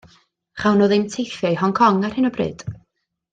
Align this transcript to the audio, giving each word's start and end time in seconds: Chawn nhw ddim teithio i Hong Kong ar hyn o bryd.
Chawn 0.61 0.79
nhw 0.81 0.87
ddim 0.93 1.05
teithio 1.15 1.51
i 1.57 1.59
Hong 1.65 1.75
Kong 1.81 2.01
ar 2.09 2.17
hyn 2.17 2.31
o 2.31 2.33
bryd. 2.39 2.65